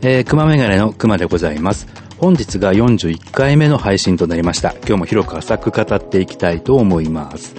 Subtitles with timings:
[0.00, 1.88] えー、熊メガネの熊でございます。
[2.18, 4.72] 本日が41回目の配信となりました。
[4.86, 7.54] 今日も広く浅く語っていきたいと思います。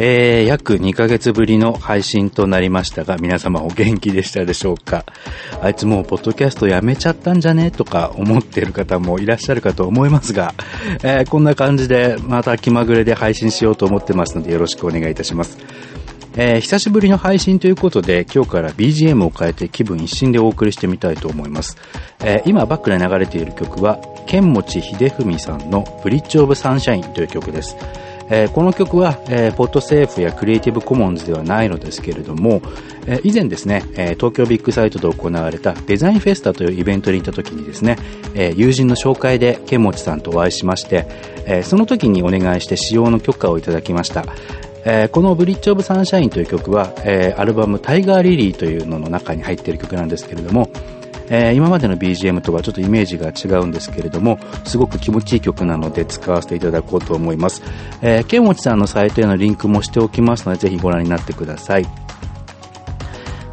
[0.00, 5.04] えー、約2ヶ月ぶりの配信となりましたが、皆様お元気でしたでしょうか？
[5.60, 7.70] あいつもうポッドキャストやめちゃったんじゃね？
[7.70, 10.54] とか思っている方もいらっしゃるかと思いますが、
[11.02, 15.58] えー、こんな感じでまた気まぐれで配信しようと思ってますのでよろしくお願いいたします。
[16.36, 21.76] えー、久しぶりの配信ということで、今日から BGM を変えて気分一新でお送りしてみたいと思います。
[22.20, 27.76] えー、今バックで流れている曲は、剣持秀文さんのブリッジオブサンシャインという曲です。
[28.30, 32.60] えー、この曲は、えー、ポッドセーフやクリエイティブコモンズではないのですけれども、
[33.06, 37.96] えー、以前ですね、え東京ビッグサイトで行われたデザインフェスタというイベントに行った時にですね、
[38.34, 41.06] え友人の紹介で剣持さんとお会いしまして、
[41.46, 44.26] えその時にお願いして使用の許可をいただきました。
[44.90, 50.70] えー、このブリッジオブサンシャインという曲は、えー、アルバムタイガーリリーというのの中に入っている曲なんですけれども、
[51.28, 57.62] えー、今までの BGM とはちょっとイメージが違うんですけれども、すごく気持ちいい曲なので使わせていただこうと思います。
[58.00, 61.86] えー、ケンモチさんのサイトへのリンクもしておきますので、ぜひご覧になってください。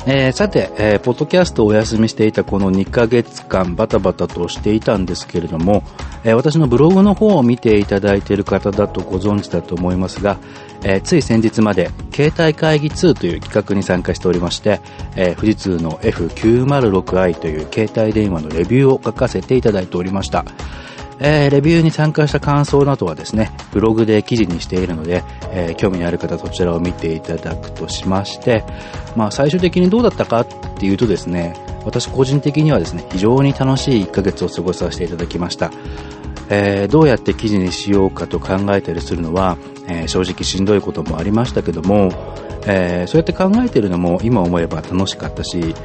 [0.07, 5.83] えー、さて、えー、ポッドキャストをお休みしていたこの2ヶ月間バタバタとしていたんですけれども、
[6.23, 10.37] えー、私のブログの方を見ていただいている方だとご存知だと思いますが、
[10.83, 14.79] え、つい先日まで携帯会議2という企画に参加しておりまして、
[15.15, 20.45] え、富士通の F906i という携帯電話のレビューを書かせていただいておりました。
[21.19, 28.63] えー、レビューに参加した感想などはですね、ブログで記事にしているので、えー、興味のある方そちらを見ていただくとしまして、
[29.15, 31.55] まあ最終的にどうだったかっていうとですね、
[31.85, 35.71] 私個人的にはですね、非常に楽しい1ヶ月を過ごさせていただきました。
[36.49, 42.11] えー、どうやって記事にしようかと考えたりするのは、えー、正直しんどいこともありましたけども、
[42.67, 45.75] えー、そうやって考えているのも今思えば楽しかったし、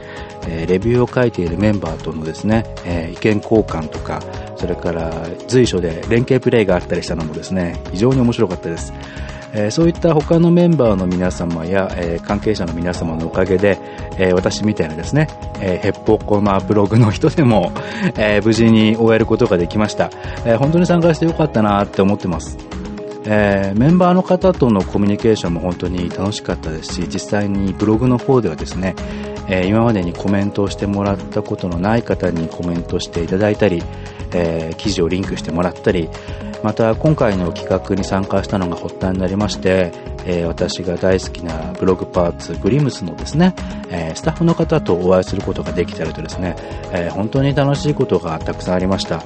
[0.48, 4.20] えレビューを書いているメンバーとのですね、え意見交換とか、
[4.60, 5.10] それから
[5.48, 8.92] 随所で連携プレイがあったりしたのもですね、非常に面白かったです。
[9.54, 13.78] えー、そういった他のメンバーの皆様や、えー、関係者の皆様のおかげで、
[14.18, 15.28] えー、私みたいなですね、
[15.60, 17.72] えー、ヘッポコマブログの人でも、
[18.18, 20.10] え無事に終えることができました。
[20.44, 22.58] え本当に参加してよかったなって思ってます。
[23.24, 28.94] えー、メンバーの方とのコミュニケーションも本当に楽しかったですし実際にブログの方ではですね、
[29.46, 33.82] えー、今までにコメントをしてもらったことのない方にコメントしていただいたり、
[34.32, 36.08] えー、記事をリンクしてもらったり
[36.62, 39.92] また今回の企画に参加したのが発端になりまして、
[40.26, 43.54] えー、私が大好きなブログパーツグリムスのですね、
[43.88, 46.56] えー、スタッフの方とお会いすることができたりとですね、
[46.92, 49.22] えー、本当に楽しいことがたくさんありました。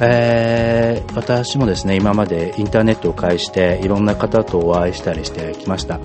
[0.00, 5.98] えー、私もですね今までインターネットを介していろんな方とお会いしたりしてきました、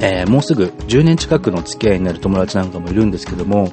[0.00, 3.72] えー、もうすぐ10年近くの付き合いになる友達なんかもいるんですけども、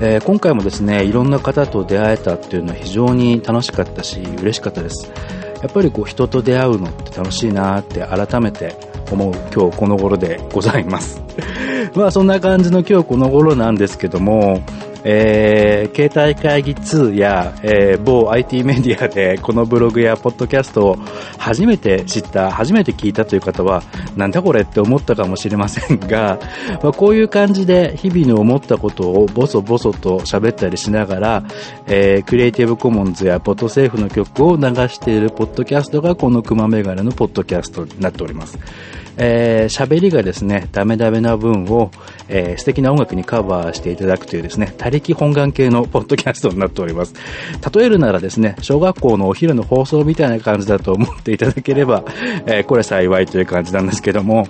[0.00, 5.10] えー、今回もですねいろんな方と出会えたっていうのは非常に楽しかったし嬉しかったです。
[5.62, 8.76] やっぱりこう人と出会うのって楽しいなって改めて
[9.10, 11.22] 思う今日この頃でございます。
[11.96, 14.62] まあそんな感じの今日この頃なんですけども
[15.04, 20.96] えー、携帯会議2や、えー、某 IT メディアでこのブログやポッドキャストを
[21.38, 23.82] 初めて知った、初めて聞いたという方は、
[24.16, 26.38] なんだこれって思ったかもしれませんが、
[26.82, 31.44] まあ、こういう感じで日々の思ったことをボソボソと喋ったりしながら、
[31.86, 38.58] えー、クリエイティブコモンズやポッドセーフの曲を流しているポッドキャストがこのクマメガネのポッドキャストになっております。
[39.16, 41.90] えー、喋りがですね、ダメダメな分を、
[42.28, 47.14] えー、素敵な音楽にカバーしていただくというですね、他力本願系のポッドキャストになっております。
[47.72, 52.04] 例えるならですね、小学校のお昼の放送みたいな感じだと思っていただければ、
[52.46, 54.48] えー、これ幸いという感じなんですけども、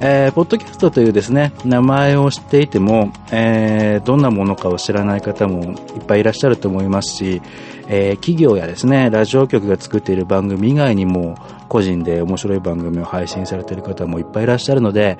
[0.00, 7.42] えー、ポッドキャストというですね、名前を知っていても、えー、どんなものかを知らない方もいっぱいいらっしゃると思いますし、
[7.88, 11.36] えー、企業やですね、ラジオ局が作っている番組以外にも、
[11.68, 15.18] 個人で面白い番組を配信されている方もいっぱいいらっしゃるので、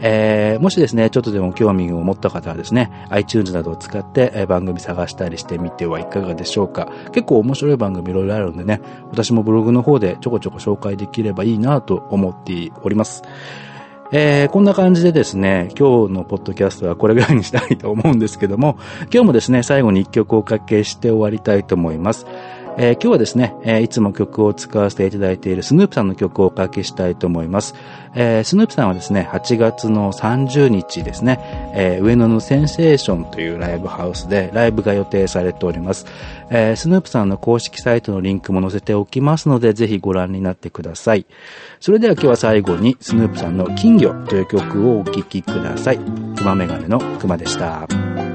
[0.00, 6.88] えー、もしですね、ちょっとでも興味を持った方はですね、iTunes などを使って、番組探したりしてみてはいかがでしょうか。
[7.12, 8.80] 結構面白い番組いろいろあるんでね、
[9.10, 13.22] 私もブログの方でちょこちょこ紹介できればいいなと思っております。
[14.10, 18.78] えー、こんな感じでですね、今日のポッドキャストはこれぐらいにしたいと思うんですけども、
[19.12, 22.26] 今日もですね、最後に一曲おかけして終わりたいと思います。
[22.80, 27.74] えー、今日はですね、え、いつも曲を使わせていただいているスヌープさんの曲をおかけしたいと思います。
[28.14, 36.06] えー、スヌープさんはですね、8月の30日ですね、え上野のセンセーションというライブハウスでライブが予定されております。
[36.50, 41.26] えスヌープさんの公式サイトのリンクも載せておきますので、ぜひご覧になってください。
[41.80, 45.98] それでは今日は最後にスヌープさんの金魚という曲をお聴きください。
[46.36, 48.27] 熊メガネの熊でした。